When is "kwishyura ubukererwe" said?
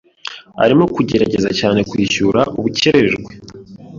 1.89-3.31